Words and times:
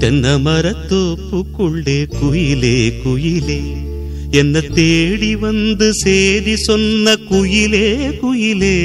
தென்னை 0.00 0.32
மரத்தோப்புக்குள்ளே 0.44 1.96
குயிலே 2.18 2.76
குயிலே 3.02 3.60
என்ன 4.32 4.60
தேடி 4.76 5.30
வந்து 5.36 5.88
சேதி 6.02 6.54
சொன்ன 6.66 7.16
குயிலே 7.30 7.86
குயிலே 8.20 8.76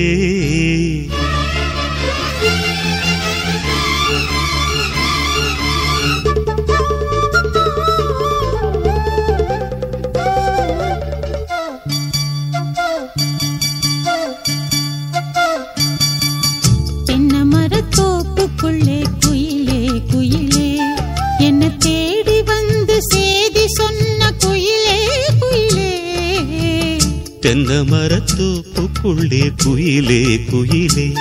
தென்ன 27.45 27.83
மரத்தோப்புக்குள்ளே 27.83 29.49
குயிலே 29.63 30.39
குயிலே. 30.51 31.13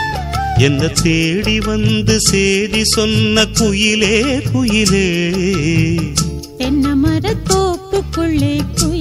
என்ன 0.59 0.87
தேடி 0.87 1.61
வந்து 1.61 2.21
சேதி 2.21 2.85
சொன்ன 2.85 3.45
குயிலே 3.45 4.43
குயிலே. 4.53 5.07
தென்ன 6.59 6.97
மரத்தோப்புக்குள்ளே 6.97 8.61
குயிலே 8.75 8.94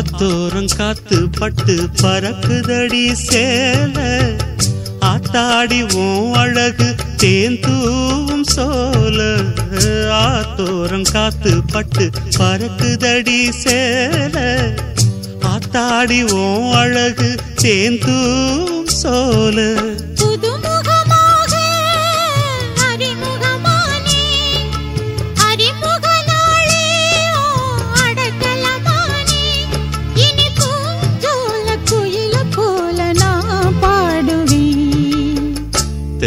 காத்தோரம் 0.00 0.76
காத்து 0.76 1.28
பட்டு 1.38 1.88
பறக்குதடி 2.02 3.14
சேல. 3.26 4.20
ஆத்தாடி 5.00 5.94
உன் 5.94 6.34
அழகு 6.34 6.94
தேந்தூவும் 7.16 8.42
சோல. 8.56 9.44
ஆத்தோரம் 10.10 11.12
காத்து 11.12 11.62
பட்டு 11.72 12.10
பறக்குதடி 12.38 13.52
சேல. 13.64 14.58
ஆத்தாடி 15.40 16.32
உன் 16.32 16.72
அழகு 16.72 17.34
தேந்தூவும் 17.62 18.86
சோல. 19.02 19.76
புது 20.16 20.49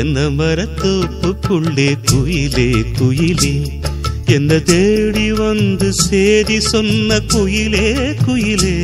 தென்னை 0.04 0.24
மரத்தோப்புக்குள்ளே 0.24 1.96
குயிலே 2.12 2.86
குயிலே. 2.98 3.82
என்ன 4.26 4.60
தேடி 4.60 5.32
வந்து 5.32 5.94
சேதி 5.94 6.60
சொன்ன 6.60 7.20
குயிலே 7.20 8.16
குயிலே. 8.26 8.76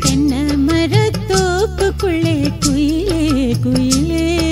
தென்னை 0.00 0.38
மரத்தோப்புக்குள்ளே 0.38 2.52
குயிலே 2.66 3.54
குயிலே. 3.62 4.47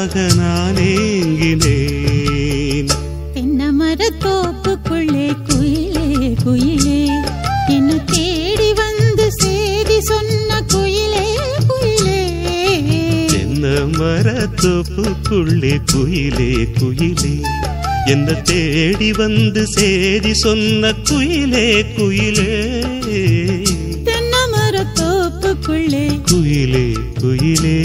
பூஜைக்காக 0.00 0.36
நான் 0.36 0.74
ஏங்கினேன். 0.74 2.90
தென்னை 3.34 3.66
மரத்தோப்புக்குள்ளே 3.80 5.26
குயிலே 5.48 6.34
குயிலே. 6.44 7.00
என்ன 7.68 7.94
தேடி 7.94 8.72
வந்து 8.72 9.32
சேதி 9.32 10.00
சொன்ன 10.00 10.64
குயிலே 10.72 11.26
குயிலே. 11.68 12.22
என்ன 13.40 13.66
மரத்தோப்புக்குள்ளே 13.98 15.74
குயிலே 15.92 16.68
குயிலே. 16.78 17.34
என்ன 18.06 18.32
தேடி 18.32 19.12
வந்து 19.12 19.66
சேதி 19.66 20.34
சொன்ன 20.34 20.92
குயிலே 20.92 21.84
குயிலே. 21.96 22.50
தென்னை 24.04 24.42
மரத்தோப்புக்குள்ளே 24.52 26.20
குயிலே 26.32 26.86
குயிலே. 27.20 27.78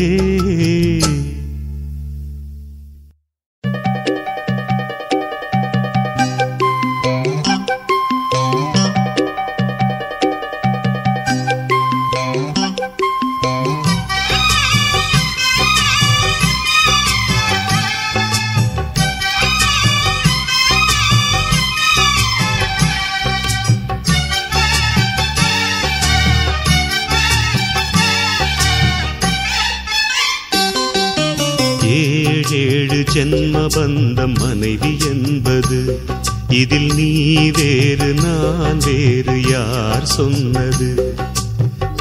சொன்னது. 40.15 41.15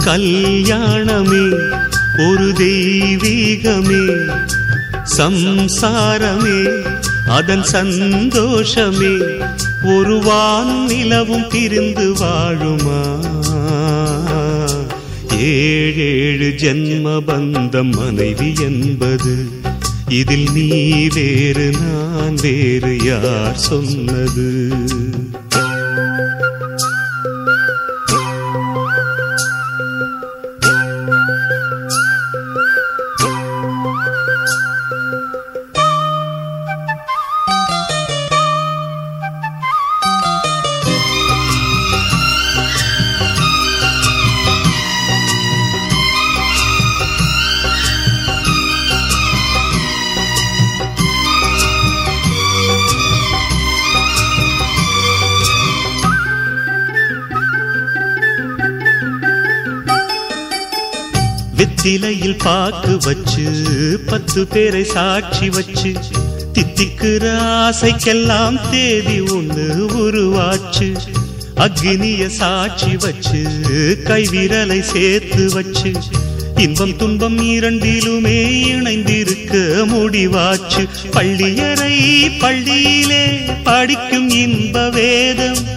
கல்யாணமே 0.04 1.44
ஒரு 2.28 2.46
தெய்வீகமே. 2.56 4.04
சம்சாரமே 5.16 6.58
அதன் 7.28 7.62
சந்தோஷமே. 7.62 9.14
ஒரு 9.84 10.16
வானும் 10.16 10.86
நிலவும் 10.86 11.48
பிரிந்து 11.48 12.12
வாழுமா? 12.12 13.00
ஏழேழு 15.38 16.54
ஜென்ம 16.56 17.20
பந்தம் 17.26 17.94
மனைவி 17.94 18.52
என்பது. 18.60 19.34
இதில் 20.08 20.48
நீ 20.54 20.68
வேறு 21.14 21.70
நான் 21.80 22.34
வேறு 22.34 22.96
யார் 23.04 23.56
சொன்னது? 23.56 24.72
பாக்கு 62.44 62.98
வச்சு 62.98 63.44
பத்து 64.06 64.46
பேரை 64.46 64.84
சாட்சி 64.84 65.50
வச்சு 65.50 65.92
தித்திக்கிற 66.52 67.24
ஆசைக்கெல்லாம் 67.42 68.70
தேதி 68.70 69.20
ஒண்ணு 69.20 69.66
உருவாச்சு. 70.04 70.88
அக்னிய 71.56 72.26
சாட்சி 72.26 72.96
வச்சு 72.96 73.40
கைவிரலை 74.04 74.80
சேர்த்து 74.80 75.50
வச்சு 75.52 75.92
இன்பம் 76.56 76.96
துன்பம் 76.96 77.38
இரண்டிலுமே 77.38 78.66
இணைந்திருக்க 78.66 79.56
முடிவாச்சு. 79.86 80.88
பள்ளியறை 81.10 81.96
பள்ளியிலே 82.28 83.24
படிக்கும் 83.62 84.30
இன்ப 84.30 84.90
வேதம் 84.90 85.73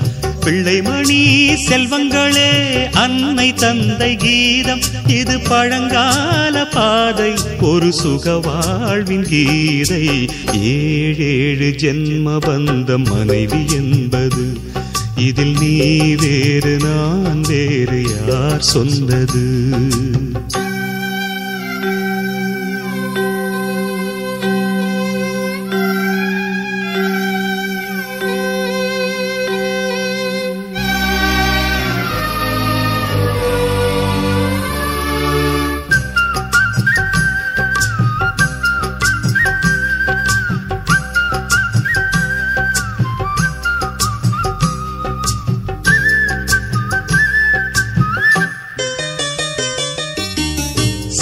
பிள்ளைமணி 0.48 1.54
செல்வங்களே 1.70 2.52
அன்னை 2.94 3.54
தந்தை 3.54 4.16
கீதம் 4.16 4.82
இது 5.08 5.40
பழங்கால 5.40 6.66
பாதை 6.66 7.34
ஒரு 7.62 7.94
சுக 7.94 8.38
வாழ்வின் 8.38 9.24
கீதை. 9.24 10.28
ஏழேழு 10.62 11.76
ஜென்ம 11.78 12.38
பந்தம் 12.40 13.10
மனைவி 13.10 13.66
என்பது 13.70 14.58
இதில் 15.16 15.56
நீ 15.60 16.16
வேறு 16.16 16.78
நான் 16.84 17.42
வேறு 17.42 18.04
யார் 18.28 18.62
சொன்னது? 18.62 19.46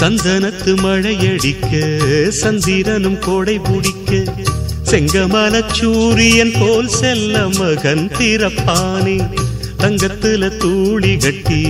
சந்தனத்து 0.06 0.72
மழையடிக்க 0.76 1.70
சந்திரனும் 2.28 3.18
கோடை 3.18 3.58
பிடிக்க 3.58 4.10
செங்கமல 4.90 5.62
சூரியன் 5.72 6.52
போல் 6.60 6.88
செல்ல 6.88 7.48
மகன் 7.48 8.10
பிறப்பானே. 8.18 9.16
தங்கத்துல 9.78 10.50
தூளி 10.62 11.12
கட்டி 11.18 11.60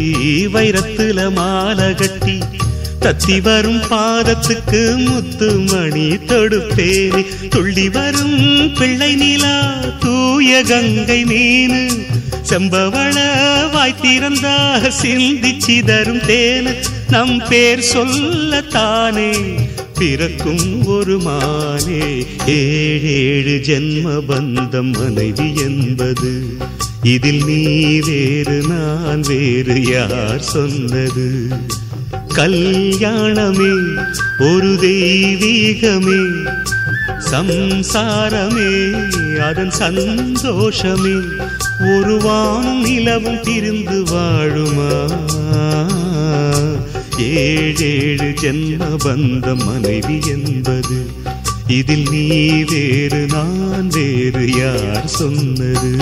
வைரத்துல 0.55 1.33
மாலை 1.33 1.94
கட்டி 1.94 2.38
தத்தி 3.00 3.43
வரும் 3.43 3.83
பாதத்துக்கு 3.91 4.83
முத்து 4.97 5.59
மணி 5.59 6.09
தொடுப்பேனே. 6.27 7.49
துள்ளி 7.49 7.88
வரும் 7.88 8.75
பிள்ளை 8.75 9.15
நிலா 9.15 9.56
தூய 10.00 10.62
கங்கை 10.62 11.25
மீனு 11.25 11.83
செம்பவள 12.48 13.16
வாய் 13.72 13.94
திறந்தா 14.02 14.88
சிந்தி 14.88 15.56
சிதறும் 15.66 16.19
தேனு 16.19 16.75
நம் 17.10 17.43
பேர் 17.48 17.84
சொல்லத்தானே 17.94 19.58
பிறக்கும் 19.98 20.87
ஒரு 20.87 21.19
மானே 21.19 22.26
ஏழேழு 22.46 23.60
ஜென்ம 23.66 24.20
பந்தம் 24.28 24.93
மனைவி 24.93 25.54
என்பது. 25.56 26.56
இதில் 27.02 27.44
நீ 27.44 27.62
வேறு 27.98 28.62
நான் 28.69 29.20
வேறு 29.20 29.82
யார் 29.82 30.40
சொன்னது? 30.40 31.49
கல்யாணமே 32.34 33.99
ஒரு 34.38 34.69
தெய்வீகமே 34.81 36.20
சம்சாரமே 37.18 38.94
அதன் 39.38 39.70
சந்தோஷமே. 39.70 41.14
ஒரு 41.80 42.18
வானும் 42.22 42.80
நிலவும் 42.80 43.34
திருந்து 43.34 44.04
வாழுமா? 44.10 45.10
ஏழேழு 47.18 48.34
ஜென்ம 48.42 48.96
பந்த 49.04 49.64
மனைவி 49.64 50.18
என்பது. 50.26 51.06
இதில் 51.66 52.04
நீ 52.10 52.62
வேறு 52.62 53.26
நான் 53.26 53.88
வேறு 53.88 54.48
யார் 54.56 55.06
சொன்னது? 55.06 55.96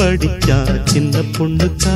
படிச்சா 0.00 0.84
சின்ன 0.84 1.22
பொண்ணுக்கா? 1.38 1.94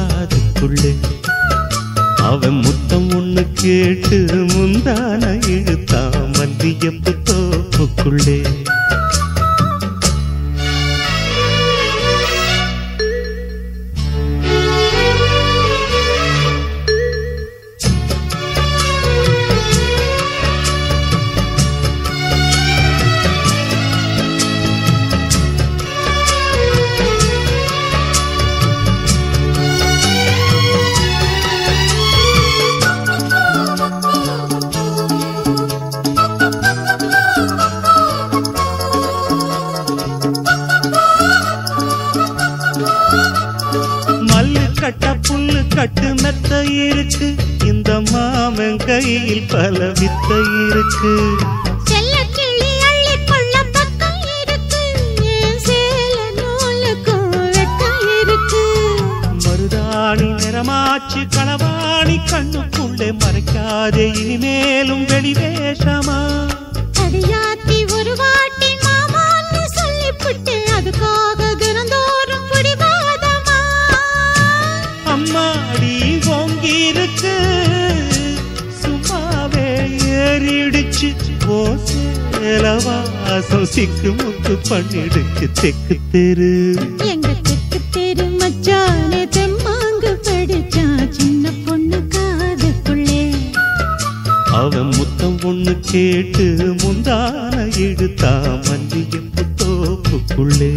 பிடிச்சு 81.05 81.33
போச்சேலவாசம் 81.47 83.67
சிக்கு 83.73 84.11
முக்கு 84.19 84.55
பண்ணிடுச்சு 84.69 85.47
தெக்கு 85.61 85.97
தெரு. 86.13 86.53
எங்க 87.11 87.29
தெக்கு 87.49 87.79
தெரு 87.91 88.27
மச்சானே 88.41 89.21
தெம்மாங்கு 89.37 90.13
படிச்சா 90.27 90.85
சின்ன 91.11 91.45
பொண்ணு 91.67 91.99
காதுக்குள்ளே. 92.15 93.23
அவன் 94.61 94.91
முத்தம் 94.97 95.39
ஒண்ணு 95.51 95.75
கேட்டு 95.93 96.47
முந்தான 96.83 97.55
இழுத்தா 97.85 98.33
மஞ்சள் 98.69 99.31
தோப்புக்குள்ளே. 99.61 100.73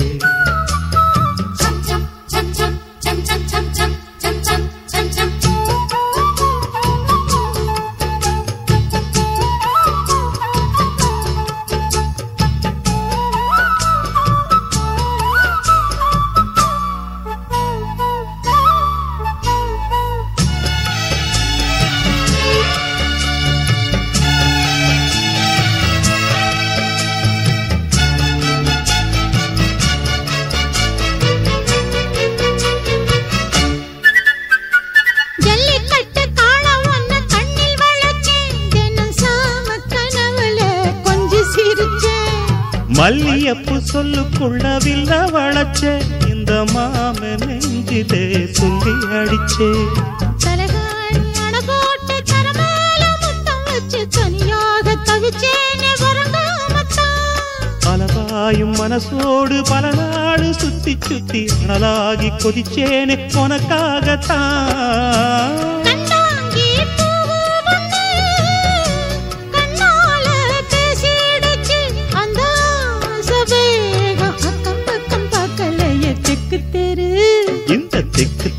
தனியாக 54.15 54.95
தவிச்சேனே 55.07 55.91
வரங்காமத்தான் 56.01 57.71
பலவாயும் 57.85 58.75
மனசோடு 58.79 59.57
பல 59.69 59.91
நாடு 59.91 60.49
சுத்தி 60.53 60.93
சுத்தி 61.07 61.41
அனலாகி 61.59 62.29
கொதிச்சேனே 62.43 63.17
உனக்காகத்தான். 63.43 64.75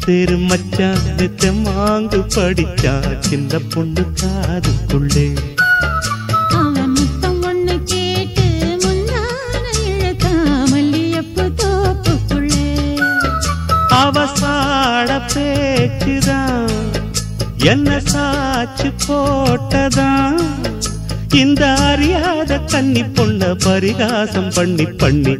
சேரு 0.08 0.36
மச்சான் 0.38 1.02
நெத்த 1.16 1.48
மாங்கு 1.64 2.18
படிச்சா 2.34 2.92
சின்ன 3.18 3.58
பொண்ணு 3.58 4.04
காதுக்குள்ளே. 4.20 5.26
அவசாட 14.02 15.10
பேச்சுதான் 15.34 16.72
என்ன 17.64 18.00
சாச்சு 18.12 18.88
போட்டதான். 19.08 20.40
இந்த 21.34 21.74
அறியாத 21.74 22.58
கன்னி 22.58 23.02
பொண்ண 23.02 23.54
பரிகாசம் 23.64 24.50
பண்ணி 24.54 24.84
பண்ணி 24.84 25.34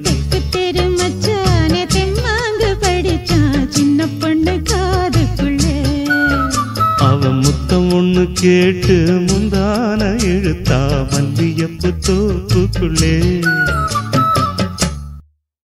ஒன்னு 8.19 8.33
கேட்டு 8.33 8.95
முந்தான 9.27 10.01
இழுத்தா 10.29 10.79
மல்லியப்பு 11.11 11.91
தோப்புக்குள்ளே. 12.07 13.13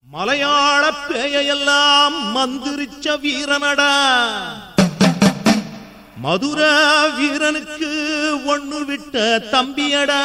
மலையாள 0.08 0.82
பேயெல்லாம் 1.08 2.16
மந்திரிச்ச 2.34 3.14
வீரனடா. 3.22 3.92
மதுர 6.16 6.60
வீரனுக்கு 7.18 7.92
ஒண்ணு 8.46 8.84
விட்ட 8.84 9.38
தம்பியடா. 9.52 10.22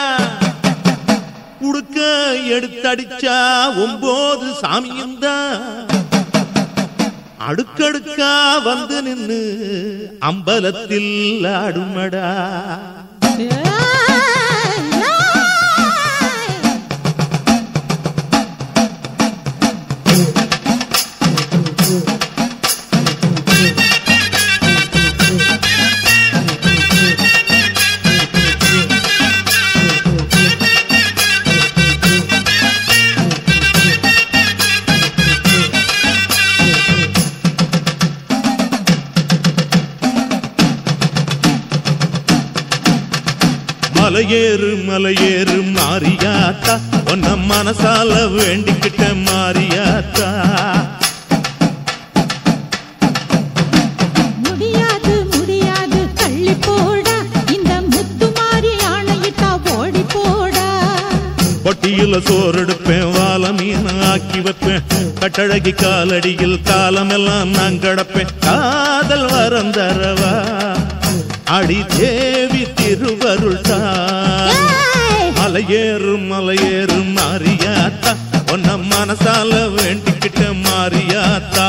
குடுக்க 1.62 2.00
எடுத்தடிச்சா 2.56 3.38
ஒன்போது 3.84 4.48
சாமியும் 4.62 5.18
தான் 5.18 5.85
அடுக்கடுக்கா 7.40 8.34
வந்து 8.64 8.98
நின்று 9.04 9.40
அம்பலத்தில் 10.30 11.14
ஆடுமடா. 11.62 12.30
மலையேறு 44.16 44.70
மலையேறு 44.88 45.56
மாரியாத்தா 45.76 46.74
உன்ன 47.12 47.32
மனசால 47.50 48.12
வேண்டிக்கிட்ட 48.36 49.02
மாரியாத்தா 49.26 50.28
முடியாது 54.46 55.16
முடியாது 55.34 56.00
தள்ளி 56.14 56.56
போடா. 56.68 57.18
இந்த 57.56 57.82
முத்து 57.82 58.30
மாறி 58.38 58.72
ஆணையிட்டா 58.92 59.50
ஓடி 59.76 60.04
போடா. 60.14 60.66
பொட்டியில 61.66 62.22
சோறெடுப்பேன் 62.30 63.12
வாழ 63.18 63.52
மீன் 63.52 63.92
ஆக்கி 64.12 64.42
வைப்பேன். 64.48 64.86
கட்டழகி 65.20 65.74
காலடியில் 65.84 66.60
காலமெல்லாம் 66.72 67.50
நான் 67.50 67.82
கடப்பேன். 67.88 68.34
காதல் 68.40 69.28
வரம் 69.30 69.72
தரவா. 69.72 70.34
அடிதேவி 71.46 72.68
திருவருள் 72.76 73.62
மலையேறும் 75.38 76.26
மலையேறும் 76.32 77.12
மாறியாத்தா. 77.18 78.16
உன்ன 78.52 78.78
மனசால 78.78 79.52
வேண்டிக்கிட்ட 79.76 80.42
மாறியாத்தா. 80.66 81.65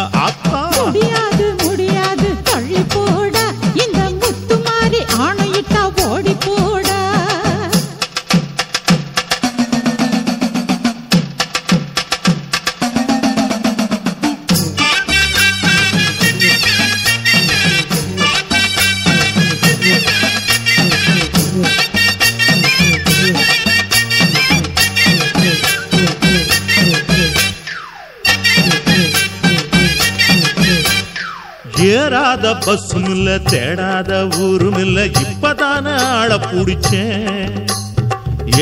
பசும் 32.67 33.09
இல்ல 33.11 33.39
தேடாத 33.39 34.39
ஊரும் 34.39 34.79
இல்ல 34.79 35.05
இப்பதான 35.05 35.87
ஆள 35.99 36.39
புடிச்சேன். 36.39 37.55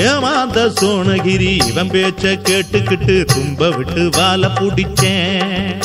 ஏமாந்த 0.05 0.61
சோனகிரி 0.81 1.53
இவன் 1.69 1.91
பேச்ச 1.91 2.35
கேட்டுக்கிட்டு 2.49 3.17
தும்ப 3.35 3.77
விட்டு 3.77 4.11
வாழ 4.17 4.49
பிடிச்சேன். 4.49 5.83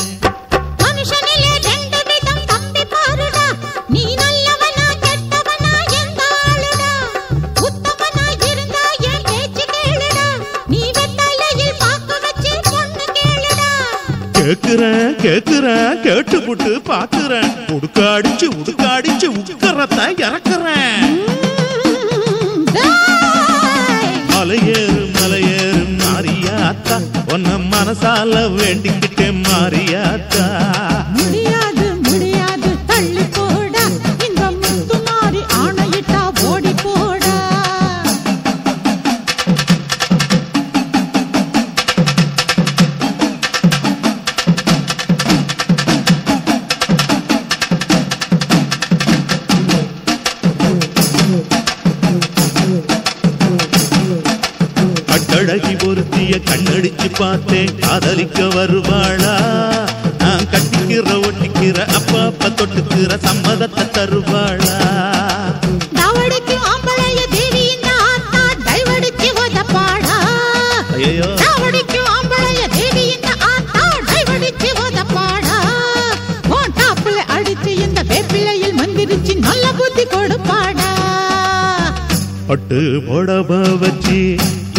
கேக்குறேன் 14.38 14.99
கேக்குறேன் 15.22 16.00
கேட்டு 16.02 16.38
புட்டு 16.40 16.72
பாக்குறேன் 16.88 17.50
உடுக்காடிச்சு 17.74 18.46
உடுக்காடிச்சு 18.58 19.28
உக்கரத்தை 19.40 20.06
இறக்குறேன். 20.22 21.06
மலையேறும் 24.30 25.10
மலையேறும் 25.16 25.96
மாறியாத்தா 26.02 26.96
உன்ன 27.34 27.56
மனசால 27.72 28.34
வேண்டிக்கிட்டேன் 28.56 29.40
மாறியாத்தா 29.44 30.46
காதலிக்க 57.90 58.40
வருவாளா? 58.48 59.32
நான் 60.20 60.44
கட்டிக்கிற 60.52 61.06
ஒட்டிக்கிற 61.20 61.78
அப்ப 61.96 62.12
அப்ப 62.26 62.50
தொட்டுக்கிற 62.58 63.16
சம்மதத்தை 63.24 63.84
தருவாளா? 63.96 64.76
ஐயோ 71.00 71.28
பட்டு 82.48 82.78
புடவ 83.06 83.50
வச்சு 83.82 84.20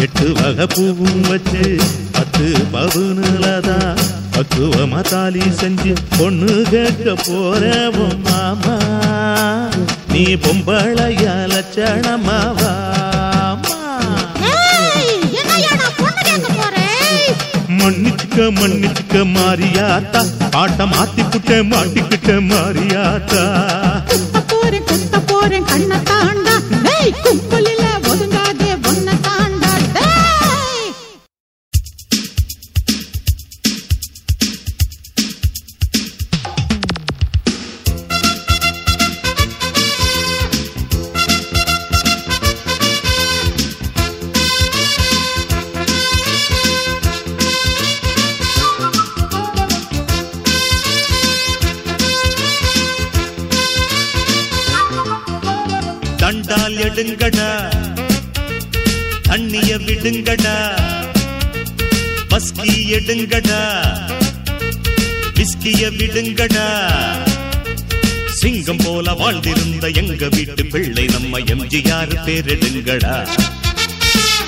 எட்டு 0.04 0.26
வகை 0.38 0.66
பூவும் 0.72 1.22
வச்சு 1.28 1.64
பத்து 2.42 2.62
பவுனுலதான் 2.74 3.98
பக்குவமா 4.34 5.00
தாலி 5.10 5.42
செஞ்சு 5.58 5.92
பொண்ணு 6.18 6.54
கேட்க 6.70 7.14
போறேன் 7.26 7.98
உன் 8.04 8.16
மாமா. 8.24 8.74
நீ 10.12 10.24
பொம்பளைய 10.44 11.26
லட்சணமாவா 11.52 12.72
மன்னிச்சுக்க 17.78 18.48
மன்னிச்சுக்க 18.58 19.24
மாறியாத்தா. 19.36 20.20
பாட்ட 20.54 20.86
மாத்தி 20.94 21.22
புட்ட 21.30 21.62
மாட்டிக்கிட்ட 21.72 22.40
மாறியாத்தா. 22.50 23.44
போறேன் 24.52 24.86
குத்த 24.90 25.20
போறேன் 25.30 25.68
கண்ணை 25.70 25.98
தாண்டா. 26.10 26.56
விடுங்கடா. 56.94 57.72
தண்ணிய 59.22 59.76
விடுங்கடா. 59.76 60.80
பஸ்கி 62.28 62.88
எடுங்கடா. 62.88 63.60
விஸ்கிய 65.34 65.90
விடுங்கடா. 65.90 66.66
சிங்கம் 68.30 68.76
போல 68.76 69.12
வாழ்ந்திருந்த 69.12 69.94
எங்க 69.94 70.28
வீட்டு 70.30 70.66
பிள்ளை 70.66 71.04
நம்ம 71.04 71.38
எம்ஜிஆர் 71.38 72.22
பேரிடுங்கடா. 72.26 73.28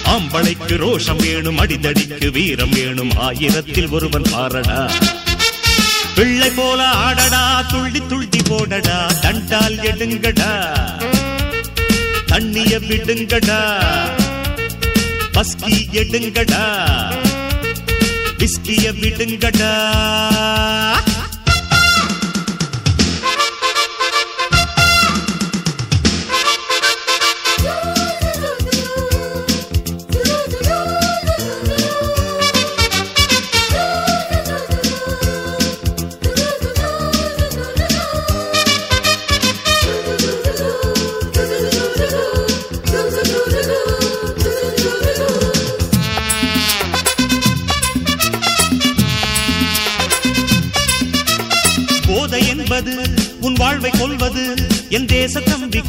ஆம்பளைக்கு 0.04 0.76
ரோஷம் 0.76 1.16
வேணும் 1.16 1.58
அடிதடிக்கு 1.58 2.30
வீரம் 2.30 2.70
வேணும் 2.70 3.10
ஆயிரத்தில் 3.16 3.88
ஒருவன் 3.88 4.22
பாரடா. 4.22 4.90
பிள்ளை 6.14 6.50
போல 6.50 6.88
ஆடடா 6.88 7.66
துள்ளி 7.66 8.02
துள்ளி 8.08 8.40
போடடா 8.48 9.20
தண்டால் 9.20 9.76
எடுங்கடா. 9.76 10.82
தண்ணிய 12.34 12.78
விடுங்கடா. 12.78 13.60
பஸ்கி 15.32 15.86
எடுங்கடா. 15.92 16.64
விஸ்கிய 18.38 18.92
விடுங்கடா. 18.92 19.72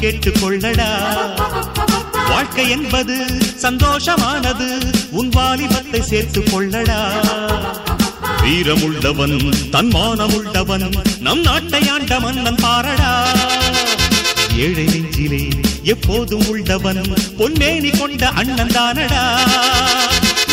கேட்டுக் 0.00 0.36
கொள்ளடா 0.42 2.28
வாழ்க்கை 2.28 2.70
என்பது 2.70 3.26
சந்தோஷமானது. 3.62 4.92
உன் 5.10 5.28
வாலிபத்தை 5.28 6.00
சேர்த்துக் 6.00 6.54
கொள்ளடா 6.54 6.98
வீரமுள்ளவன் 8.42 9.52
தன்மானமுள்ளவன் 9.70 11.04
நம் 11.20 11.40
நாட்டை 11.40 11.88
ஆண்ட 11.88 12.20
மன்னன் 12.20 12.54
பாரடா. 12.54 13.26
ஏழை 14.56 14.84
நெஞ்சிலே 14.84 15.48
எப்போதும் 15.82 16.48
உள்ளவன் 16.48 17.02
பொன்னேனி 17.38 17.98
கொண்ட 17.98 18.28
அண்ணன் 18.28 18.68
தானடா. 18.68 19.36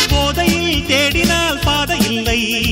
போதையில் 0.08 0.84
தேடினால் 0.88 1.60
பாதை 1.64 2.12
இல்லை. 2.12 2.62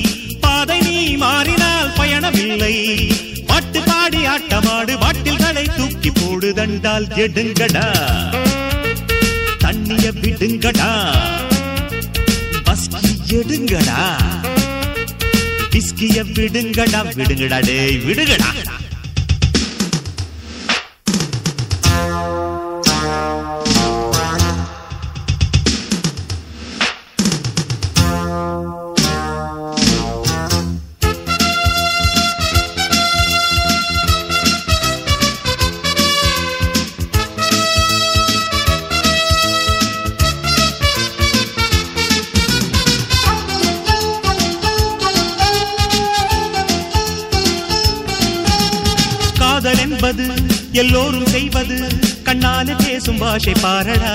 பாதை 0.40 0.80
நீ 0.80 1.16
மாறினால் 1.16 1.88
பயணமில்லை 1.88 3.10
பாட்டு 3.46 3.80
பாடி 3.80 4.26
ஆட்டமாடு 4.26 4.98
பாட்டில்களை 4.98 5.66
தூக்கி 6.12 6.30
போடு 6.30 6.54
தண்டால் 6.54 7.06
எடுங்கடா. 7.06 7.86
தண்ணிய 9.58 10.12
விடுங்கடா. 10.12 10.90
பஸ்கி 12.64 13.12
எடுங்கடா. 13.28 14.16
பிஸ்கிய 15.70 16.24
விடுங்கடா. 16.24 17.14
விடுங்கடா 17.14 17.64
டேய் 17.64 17.98
விடுங்கடா. 17.98 18.50
பேசும் 53.04 53.20
பாஷை 53.20 53.52
பாரடா. 53.62 54.10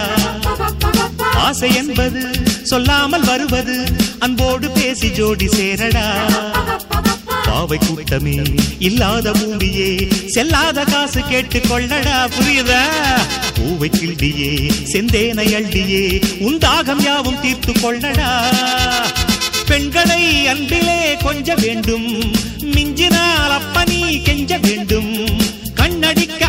ஆசை 1.46 1.70
என்பது 1.76 2.22
சொல்லாமல் 2.64 3.26
வருவது 3.30 3.76
அன்போடு 4.20 4.68
பேசி 4.70 5.08
ஜோடி 5.18 5.48
சேரடா. 5.48 6.04
பாவை 7.48 7.78
கூட்டமே 7.88 8.36
இல்லாத 8.88 9.32
பூமியே 9.40 9.90
செல்லாத 10.36 10.86
காசு 10.92 11.22
கேட்டு 11.30 11.60
கொள்ளடா 11.60 12.16
புரியுதா? 12.36 12.80
பூவை 13.58 13.90
கிள்டியே 13.98 14.52
செந்தேனை 14.94 15.48
அள்ளியே 15.60 16.06
உந்தாகம் 16.48 17.04
யாவும் 17.08 17.42
தீர்த்து 17.42 17.76
கொள்ளடா. 17.84 18.32
பெண்களை 19.68 20.24
அன்பிலே 20.54 21.00
கொஞ்ச 21.26 21.56
வேண்டும் 21.56 22.10
மிஞ்சினால் 22.76 23.56
அப்பனி 23.60 24.02
கெஞ்ச 24.30 24.60
வேண்டும். 24.68 25.14
கண்ணடிக்க 25.80 26.47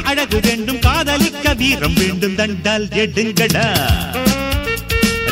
வீரம் 1.59 1.95
வேண்டும் 1.95 2.35
தண்டால் 2.35 2.89
எடுங்கடா. 2.89 3.77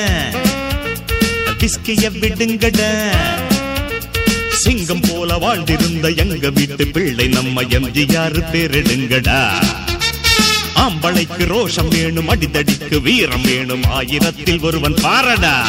பிஸ்கிய 1.57 2.09
விடுங்கட. 2.09 3.09
சிங்கம் 4.51 4.99
போல 4.99 5.37
வாழ்ந்திருந்த 5.37 6.15
எங்க 6.17 6.49
வீட்டு 6.49 6.87
பிள்ளை 6.87 7.27
நம்ம 7.27 7.63
எம்ஜிஆர் 7.63 8.43
பேரெடுங்கடா. 8.53 9.49
ஆம்பளைக்கு 10.75 11.45
ரோஷம் 11.45 11.87
வேணும் 11.87 12.29
அடிதடிக்கு 12.29 13.01
வீரம் 13.01 13.41
வேணும் 13.41 13.83
ஆயிரத்தில் 13.89 14.59
ஒருவன் 14.59 14.93
பாரடா. 14.93 15.65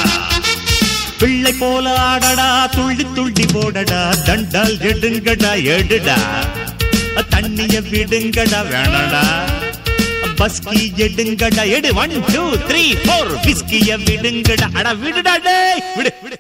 பிள்ளை 1.21 1.53
போல 1.59 1.87
ஆடடா 2.09 2.49
துள்ளி 2.77 3.05
துள்ளி 3.17 3.45
போடடா 3.55 4.01
தண்டால் 4.27 4.77
எடுங்கடா 4.91 5.53
எடுடா. 5.75 6.17
தண்ணிய 7.31 7.77
விடுங்கடா 7.91 8.61
வேணடா. 8.71 9.23
பஸ்கி 10.41 10.83
எடுங்கடா 11.07 11.65
எடு. 11.77 11.95
ஒன் 12.03 12.17
டூ 12.33 12.45
த்ரீ 12.69 12.85
போர் 13.07 13.33
பிஸ்கிய 13.47 13.97
விடுங்கடா. 14.07 14.69
அட 14.73 14.95
விடுடா 14.95 15.35
டே 15.47 15.59
விடு 15.97 16.13
விடு. 16.23 16.37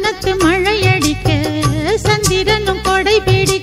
வனத்து 0.00 0.32
மழையடிக்க 0.42 1.28
சந்திரனும் 2.02 2.82
கொடை 2.82 3.14
பிடி 3.20 3.57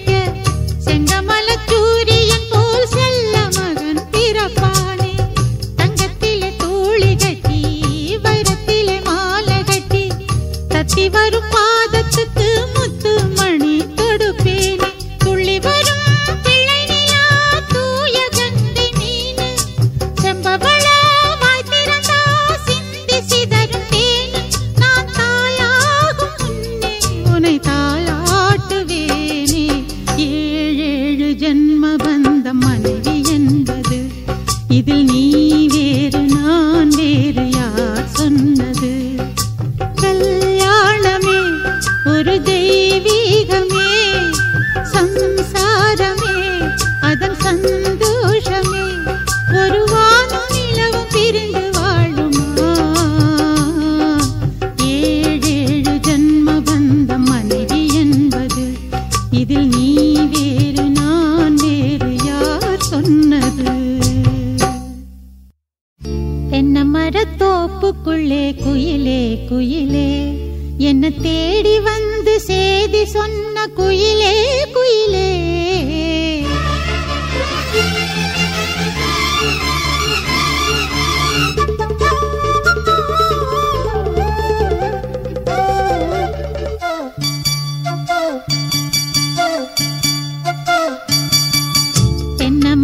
என்ன 66.50 66.84
மரத்தோப்புக்குள்ளே 66.84 68.56
குயிலே 68.64 69.48
குயிலே. 69.50 70.40
என்ன 70.78 71.10
தேடி 71.10 71.80
வந்து 71.80 72.40
செய்தி 72.40 73.06
சொன்ன 73.06 73.68
குயிலே 73.68 74.66
குயிலே. 74.74 75.54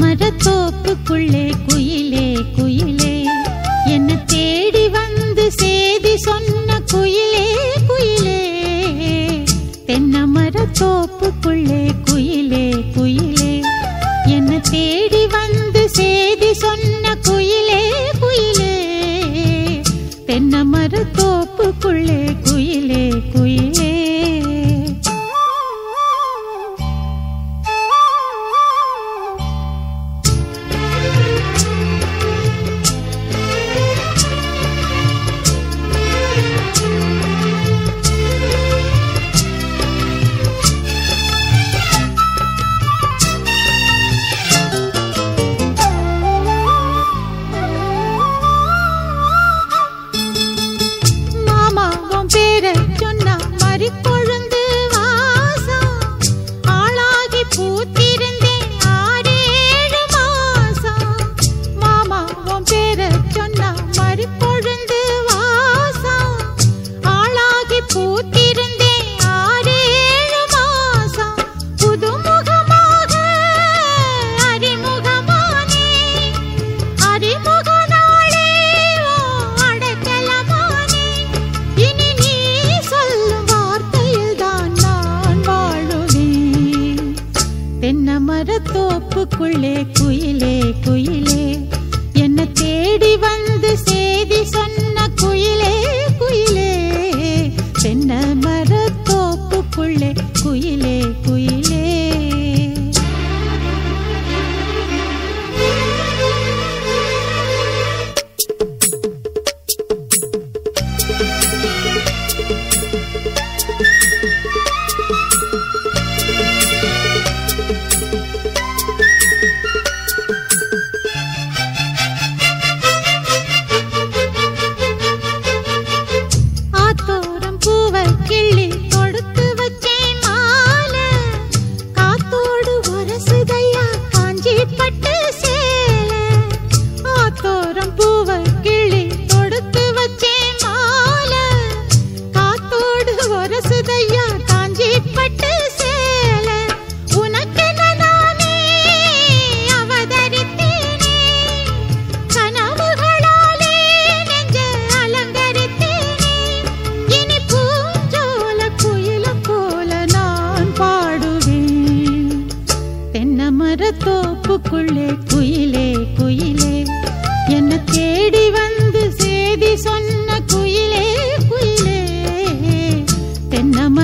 மரத்தோ 0.02 0.71
கூண்டுக்குள்ளே 0.92 1.52
குயிலே 1.68 2.38
குயிலே. 2.56 3.26
என்ன 3.86 4.16
தேடி 4.16 4.90
வந்து 4.90 5.52
சேதி 5.52 6.18
சொன்ன 6.18 6.82
குயிலே 6.94 7.46
குயிலே. 7.88 8.42
தென்ன 9.86 10.28
மரத்தோப்புக்குள்ளே 10.28 12.01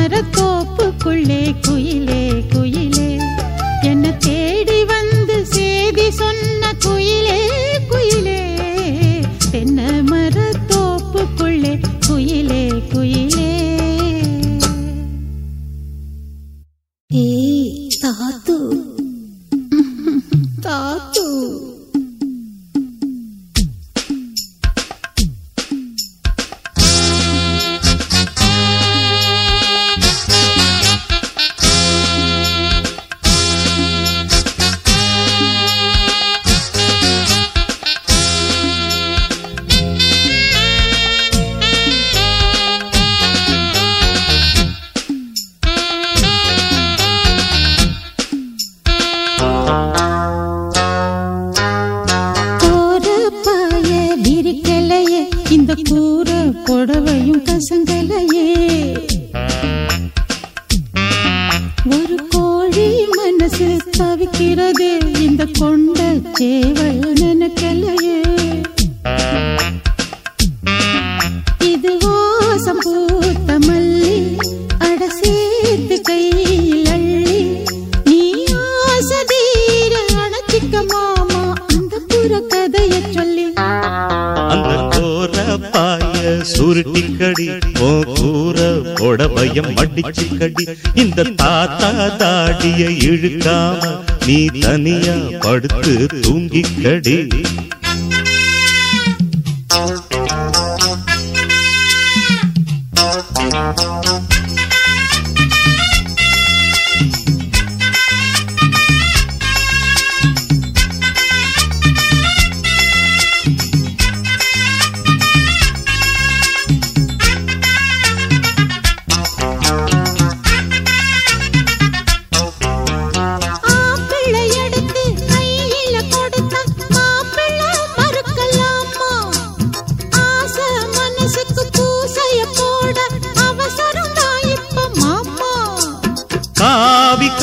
மரக்கோப்புக்குள்ளே 0.10 1.40
குயிலே 1.66 2.22
குயிலே. 2.52 2.97
பயம் 89.60 89.78
அடிச்சு 89.82 90.26
கடி 90.40 90.66
இந்த 91.02 91.24
தாத்தா 91.40 91.90
தாடிய 92.22 92.84
இழுக்காம 93.08 93.80
நீ 94.28 94.38
தனியா 94.58 95.16
படுத்து 95.46 95.94
தூங்கி 96.18 96.62
கடி 96.76 97.18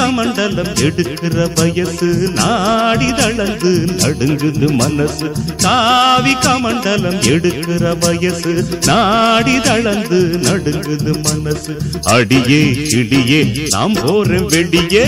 கமண்டலம் 0.04 0.72
எடுக்கிற 0.86 1.36
வயசு 1.56 2.06
நாடி 2.34 3.06
தளர்ந்து 3.12 3.70
நடுங்குது 4.00 4.66
மனசு. 4.72 5.26
காவி 5.62 6.34
கமண்டலம் 6.44 7.18
எடுக்கிற 7.26 7.92
வயசு 8.02 8.52
நாடி 8.86 9.54
தளர்ந்து 9.60 10.18
நடுங்குது 10.46 11.12
மனசு. 11.26 11.74
அடியே 12.14 12.60
இடியே 12.98 13.40
நாம் 13.70 13.96
போற 14.02 14.40
வெடியே 14.52 15.04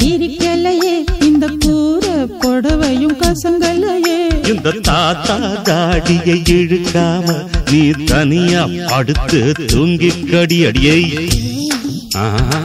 விரிக்கலையே 0.00 0.94
இந்த 1.20 1.46
கூற 1.64 2.04
புடவையும் 2.42 3.16
கசங்கலையே. 3.22 4.18
இந்த 4.48 4.76
தாத்தா 4.82 5.38
தாடியை 5.62 6.38
இழுக்காம 6.56 7.26
நீ 7.72 7.82
தனியா 8.04 8.62
படுத்து 8.88 9.40
தூங்கி 9.66 10.12
கடி 10.32 10.60
அடியை 10.64 11.02
ஆஹா, 12.20 12.56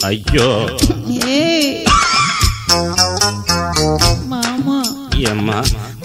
ஐயோ. 0.00 0.68
மாமா. 4.26 4.82
எம்மா 5.16 5.64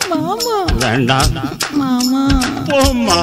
மாமா. 0.10 0.66
வேண்டாம் 0.80 1.34
மாமா. 1.72 2.28
போம்மா. 2.66 3.20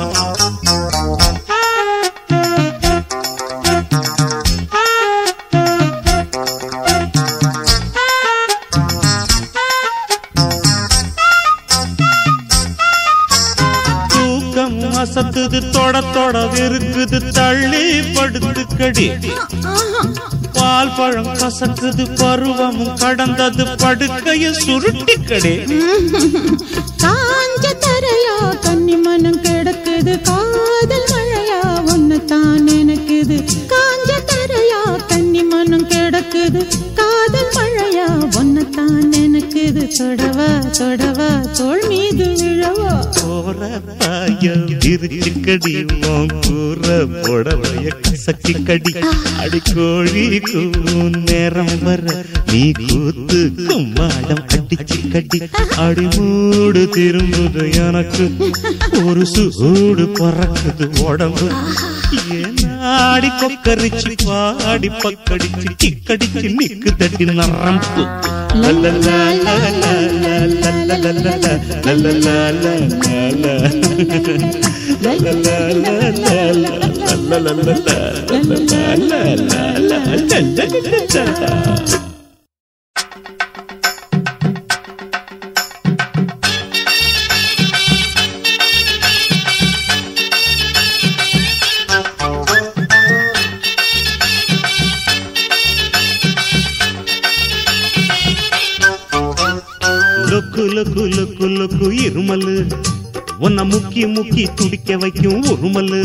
அசத்துது 15.00 15.70
தொட 15.70 16.00
தொட 16.00 16.44
இருக்குது 16.44 17.30
தள்ளி 17.30 18.02
படுத்து 18.02 18.76
கடி. 18.76 19.11
பால் 20.70 20.92
பழம் 20.96 21.30
கசக்குது 21.38 22.04
பருவமும் 22.18 22.92
கடந்தது 22.94 23.64
படுக்கைய 23.83 24.52
சுருட்டி 24.59 25.16
கடே 25.22 25.56
தொடவா 39.98 40.46
தொடவா 40.79 41.26
தோல் 41.59 41.83
மீது 41.88 42.26
விழவா. 42.40 42.90
போற 43.18 43.59
பாயம் 44.00 44.66
விரிச்சு 44.83 45.33
கடி 45.46 45.72
கூற 46.44 46.87
புடவைய 47.24 47.88
கசக்கி 48.05 48.55
கடி. 48.68 48.92
அடி 49.42 49.61
கோழி 49.74 50.24
கூவும் 50.48 51.16
நேரம் 51.29 51.74
வர 51.83 52.05
நீ 52.53 52.62
கூத்து 52.81 53.40
கும்மாடம் 53.68 54.44
அடிச்சு 54.57 55.00
கடி 55.12 55.40
அடி 55.87 56.07
மூடு 56.16 56.83
திரும்புது 56.96 57.64
எனக்கு 57.87 58.26
ஒரு 59.05 59.24
சூடு 59.35 60.07
பறக்குது 60.20 60.88
உடம்பு. 61.09 61.48
ஆடி 62.90 63.31
கொக்கரிச்சு 63.40 64.12
பாடி 64.24 64.88
பக்கடிச்சு 65.03 65.68
கிக்கடிச்சு 65.83 66.48
நிக்கு 66.59 66.92
தட்டி 67.00 67.24
நரம்பு 67.31 68.05
லல்லலா 68.62 69.18
லல்லலா 69.46 70.35
லல்லலா 71.87 72.37
லல்லலா 72.37 72.37
லொக்கு 80.61 82.10
லொக்கு 100.81 101.03
லுக்கு 101.14 101.47
லுக்கு 101.59 101.87
இருமலு 102.05 102.55
உன்னை 103.38 103.64
முக்கி 103.69 104.05
முக்கி 104.14 104.45
துடிக்க 104.55 104.97
வைக்கும் 104.97 105.43
உருமலு. 105.43 106.01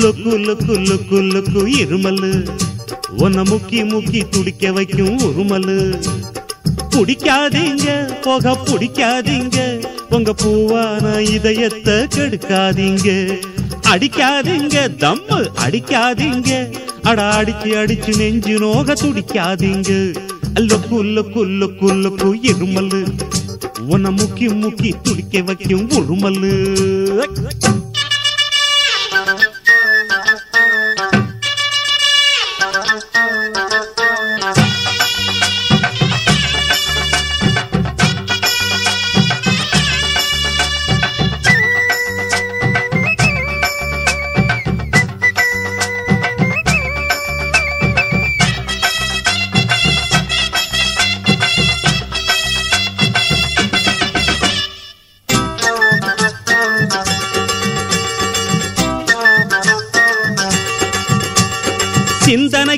லுக்கு 0.00 0.32
லுக்கு 0.46 0.74
லுக்கு 0.88 1.18
லுக்கு 1.34 1.60
இருமலு 1.80 2.48
உன்னை 3.16 3.42
முக்கி 3.42 3.80
முக்கி 3.92 4.22
துடிக்க 4.30 4.72
வைக்கும் 4.72 5.16
உருமலு. 5.18 5.78
பிடிக்காதீங்க 6.90 7.86
போக 8.20 8.58
பிடிக்காதீங்க. 8.64 9.58
உங்க 10.10 10.34
பூவான 10.42 11.18
இதயத்தை 11.18 11.94
கெடுக்காதீங்க. 11.94 13.08
அடிக்காதீங்க 13.88 14.76
தம்மு 15.02 15.40
அடிக்காதீங்க. 15.66 16.52
அட 17.02 17.22
அடிச்சு 17.42 17.72
அடிச்சு 17.80 18.16
நெஞ்சு 18.16 18.58
நோக 18.58 18.92
துடிக்காதீங்க. 18.92 19.90
அல்ல 20.54 20.76
குல்ல 20.90 21.22
குல்ல 21.34 21.68
குல்ல 21.80 22.10
இருமலு 22.42 23.00
உன 23.88 24.10
முக்கி 24.10 24.46
முக்கி 24.62 24.92
துடிக்க 25.02 25.42
வைக்கும் 25.42 25.88
உருமல்லு. 25.88 26.52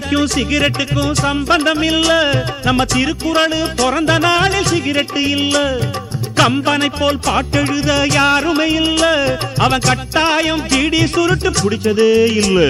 சிந்தனைக்கும் 0.06 0.34
சிகரெட்டுக்கும் 0.34 1.12
சம்பந்தம் 1.12 1.82
இல்ல 1.82 2.32
நம்ம 2.62 2.84
திருக்குறள் 2.84 3.68
பிறந்த 3.76 4.18
நாளில் 4.18 4.64
சிகரெட்டு 4.64 5.16
இல்ல. 5.16 5.76
கம்பனை 6.34 6.86
போல் 6.98 7.18
பாட்டெழுத 7.18 8.12
யாருமே 8.12 8.72
இல்ல. 8.72 9.04
அவன் 9.56 9.78
கட்டாயம் 9.78 10.66
பிடி 10.68 11.06
சுருட்டு 11.06 11.50
பிடிச்சதே 11.50 12.34
இல்ல. 12.34 12.60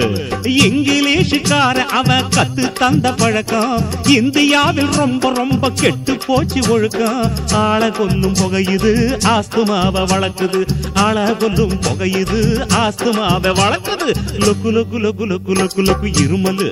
இங்கிலீஷுக்கார 0.41 1.75
அவன் 1.75 2.23
கத்து 2.35 2.71
தந்த 2.71 3.13
பழக்கம். 3.13 3.81
இந்தியாவில் 4.07 4.87
ரொம்ப 4.87 5.33
ரொம்ப 5.33 5.69
கெட்டு 5.69 6.17
போச்சு 6.17 6.61
ஒழுக்கம். 6.69 7.31
ஆளை 7.53 7.91
கொல்லும் 7.91 8.33
புகையுது 8.33 9.19
ஆஸ்துமாவை 9.25 10.05
வளர்க்குது. 10.05 10.67
ஆளை 10.93 11.37
கொல்லும் 11.37 11.81
புகையுது 11.81 12.67
ஆஸ்துமாவை 12.73 13.53
வளர்க்குது. 13.53 14.15
லொக்கு 14.37 14.69
லொக்கு 14.69 14.99
லொக்கு 14.99 15.25
லொக்கு 15.25 15.53
லொக்கு 15.53 15.83
லொக்கு 15.83 16.13
இருமலு. 16.23 16.71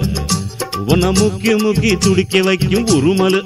உன 0.86 1.12
முக்கி 1.12 1.54
முக்கி 1.56 1.98
துடிக்க 1.98 2.42
வைக்கும் 2.42 2.88
உருமலு. 2.88 3.46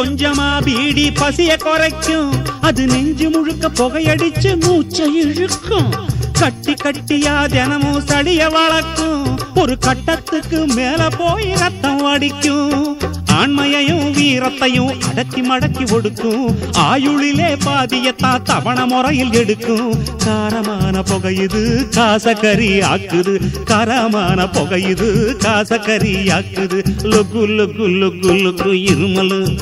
கொஞ்சமா 0.00 0.64
பீடி 0.64 1.10
பசிய 1.10 1.56
குறைக்கும். 1.58 2.32
அது 2.60 2.86
நெஞ்சு 2.86 3.30
முழுக்க 3.30 3.68
புகையடிச்சு 3.68 4.60
மூச்சை 4.60 5.16
இழுக்கும். 5.16 5.94
கட்டி 6.32 6.72
கட்டியா 6.72 7.48
தினமும் 7.48 8.02
சளிய 8.04 8.50
வளர்க்கும். 8.50 9.38
ஒரு 9.54 9.78
கட்டத்துக்கு 9.78 10.66
மேல 10.66 11.08
போய் 11.18 11.52
ரத்தம் 11.52 12.04
அடிக்கும் 12.04 12.98
ஆண்மையையும் 13.32 14.12
வீரத்தையும் 14.12 15.00
அடக்கி 15.08 15.40
மடக்கி 15.40 15.84
ஒடுக்கும். 15.90 16.54
ஆயுளிலே 16.78 17.58
பாதியத்தா 17.64 18.42
தவண 18.42 18.86
முறையில் 18.86 19.32
எடுக்கும். 19.32 19.94
காரமான 20.24 21.02
புகையுது 21.10 21.62
காசக்கறி 21.96 22.70
ஆக்குது. 22.92 23.40
காரமான 23.64 24.46
புகையுது 24.52 25.10
காசக்கறி 25.44 26.14
ஆக்குது. 26.38 26.80
Look 27.02 27.46
look 27.58 27.86
look 28.00 28.32
look 28.44 28.72
இருமலு. 28.90 29.58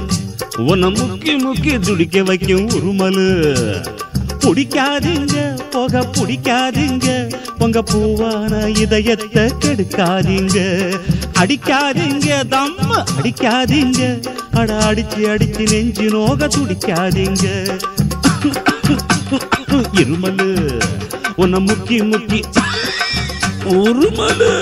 உன்னை 0.58 0.88
முக்கி 0.88 1.32
முக்கி 1.44 1.78
துடிக்க 1.78 2.22
வைக்கும் 2.22 2.68
உருமலு. 2.68 3.26
பிடிக்காதீங்க 4.40 5.34
புகை 5.70 6.00
பிடிக்காதீங்க 6.00 7.06
உங்க 7.58 7.82
பூவான 7.82 8.78
இதயத்தை 8.78 9.44
கெடுக்காதீங்க. 9.44 10.58
அடிக்காதீங்க 11.40 12.28
தம்ம 12.50 12.90
அடிக்காதீங்க 13.18 14.26
அட 14.52 14.92
அடிச்சு 14.92 15.22
அடிச்சு 15.32 15.70
நெஞ்சு 15.70 16.10
நோக 16.10 16.46
துடிக்காதீங்க. 16.46 17.46
இருமலு 19.92 20.80
உன்னை 21.36 21.64
முக்கி 21.64 21.98
முக்கி. 22.10 22.42
உருமலு. 23.64 24.52